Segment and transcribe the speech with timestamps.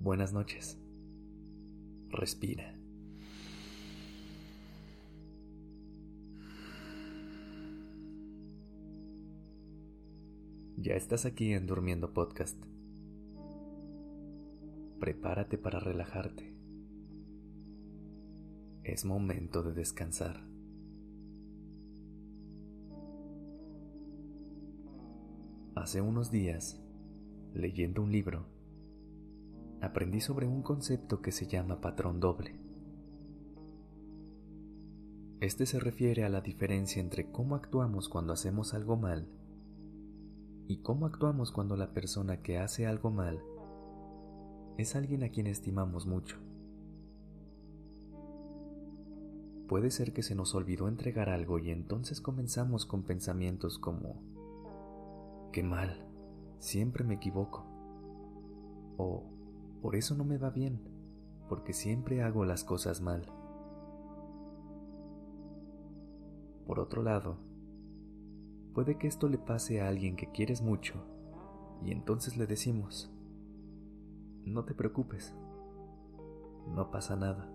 [0.00, 0.78] Buenas noches.
[2.08, 2.74] Respira.
[10.78, 12.56] Ya estás aquí en Durmiendo Podcast.
[14.98, 16.57] Prepárate para relajarte.
[18.88, 20.40] Es momento de descansar.
[25.74, 26.80] Hace unos días,
[27.52, 28.46] leyendo un libro,
[29.82, 32.58] aprendí sobre un concepto que se llama patrón doble.
[35.40, 39.28] Este se refiere a la diferencia entre cómo actuamos cuando hacemos algo mal
[40.66, 43.42] y cómo actuamos cuando la persona que hace algo mal
[44.78, 46.47] es alguien a quien estimamos mucho.
[49.68, 54.22] Puede ser que se nos olvidó entregar algo y entonces comenzamos con pensamientos como,
[55.52, 56.08] qué mal,
[56.58, 57.66] siempre me equivoco.
[58.96, 59.24] O,
[59.82, 60.80] por eso no me va bien,
[61.50, 63.30] porque siempre hago las cosas mal.
[66.66, 67.36] Por otro lado,
[68.72, 70.94] puede que esto le pase a alguien que quieres mucho
[71.84, 73.12] y entonces le decimos,
[74.46, 75.34] no te preocupes,
[76.74, 77.52] no pasa nada.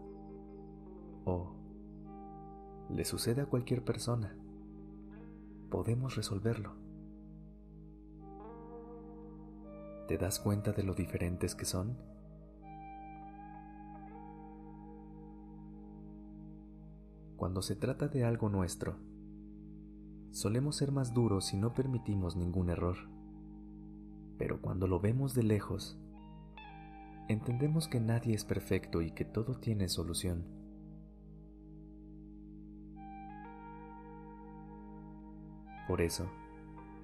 [1.25, 1.62] O,
[2.89, 4.35] le sucede a cualquier persona.
[5.69, 6.75] Podemos resolverlo.
[10.07, 11.97] ¿Te das cuenta de lo diferentes que son?
[17.37, 18.97] Cuando se trata de algo nuestro,
[20.31, 22.97] solemos ser más duros y no permitimos ningún error.
[24.37, 25.97] Pero cuando lo vemos de lejos,
[27.27, 30.62] entendemos que nadie es perfecto y que todo tiene solución.
[35.87, 36.29] Por eso,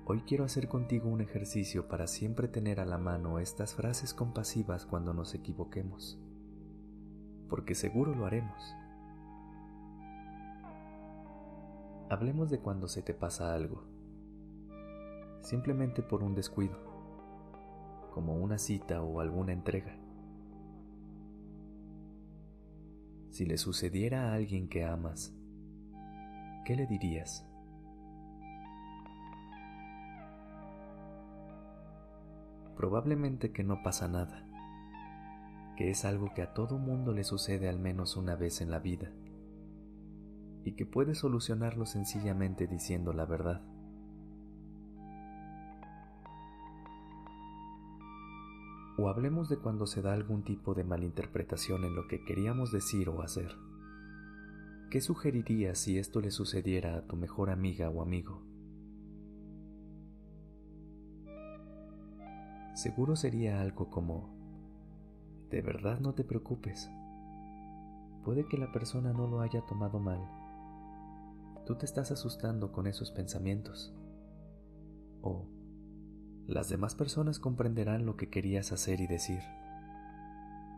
[0.05, 4.85] hoy quiero hacer contigo un ejercicio para siempre tener a la mano estas frases compasivas
[4.85, 6.17] cuando nos equivoquemos,
[7.49, 8.75] porque seguro lo haremos.
[12.09, 13.83] Hablemos de cuando se te pasa algo,
[15.41, 16.77] simplemente por un descuido,
[18.13, 19.97] como una cita o alguna entrega.
[23.29, 25.35] Si le sucediera a alguien que amas,
[26.65, 27.48] ¿qué le dirías?
[32.79, 34.47] Probablemente que no pasa nada,
[35.75, 38.79] que es algo que a todo mundo le sucede al menos una vez en la
[38.79, 39.11] vida,
[40.63, 43.61] y que puede solucionarlo sencillamente diciendo la verdad.
[48.97, 53.09] O hablemos de cuando se da algún tipo de malinterpretación en lo que queríamos decir
[53.09, 53.57] o hacer.
[54.89, 58.48] ¿Qué sugerirías si esto le sucediera a tu mejor amiga o amigo?
[62.79, 64.29] Seguro sería algo como,
[65.49, 66.89] de verdad no te preocupes.
[68.23, 70.19] Puede que la persona no lo haya tomado mal.
[71.65, 73.93] Tú te estás asustando con esos pensamientos.
[75.21, 75.45] O,
[76.47, 79.41] las demás personas comprenderán lo que querías hacer y decir.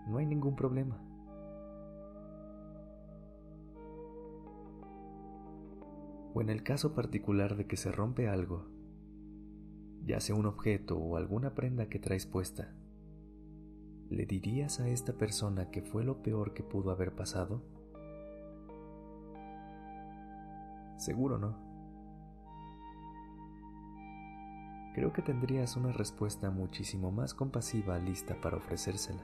[0.08, 1.00] No hay ningún problema.
[6.34, 8.81] O en el caso particular de que se rompe algo,
[10.06, 12.74] ya sea un objeto o alguna prenda que traes puesta,
[14.10, 17.62] ¿le dirías a esta persona que fue lo peor que pudo haber pasado?
[20.98, 21.72] Seguro no.
[24.94, 29.24] Creo que tendrías una respuesta muchísimo más compasiva lista para ofrecérsela.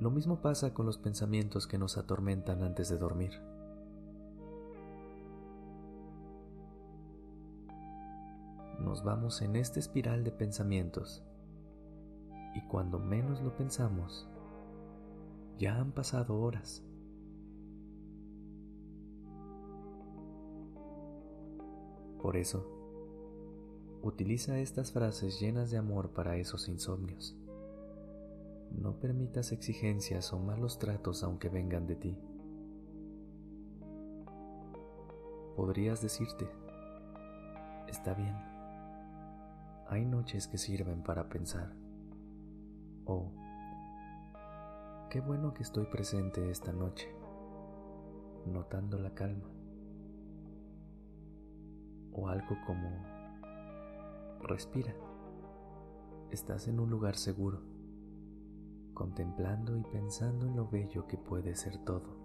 [0.00, 3.32] Lo mismo pasa con los pensamientos que nos atormentan antes de dormir.
[8.88, 11.22] Nos vamos en esta espiral de pensamientos
[12.54, 14.26] y cuando menos lo pensamos,
[15.58, 16.82] ya han pasado horas.
[22.22, 22.66] Por eso,
[24.02, 27.36] utiliza estas frases llenas de amor para esos insomnios.
[28.70, 32.18] No permitas exigencias o malos tratos aunque vengan de ti.
[35.56, 36.48] Podrías decirte,
[37.86, 38.47] está bien
[39.88, 41.72] hay noches que sirven para pensar.
[43.06, 43.32] Oh,
[45.08, 47.08] qué bueno que estoy presente esta noche,
[48.46, 49.48] notando la calma.
[52.12, 52.90] O algo como,
[54.42, 54.94] respira,
[56.30, 57.62] estás en un lugar seguro.
[58.92, 62.18] contemplando y pensando en lo bello que puede ser todo.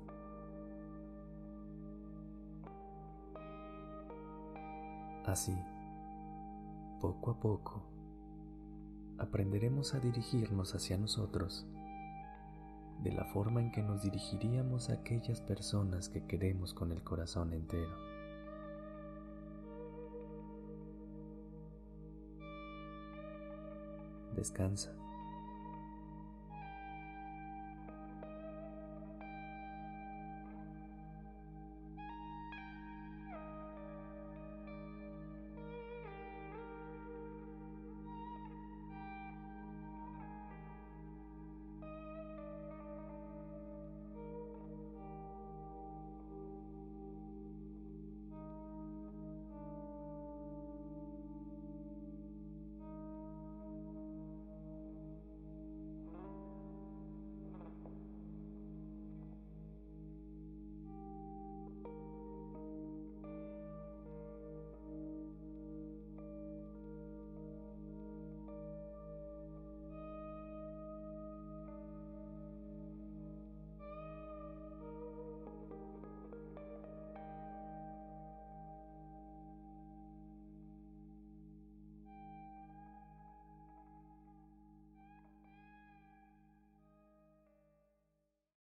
[5.26, 5.56] Así,
[7.04, 7.84] poco a poco,
[9.18, 11.68] aprenderemos a dirigirnos hacia nosotros
[13.02, 17.52] de la forma en que nos dirigiríamos a aquellas personas que queremos con el corazón
[17.52, 17.94] entero.
[24.38, 24.96] Descansa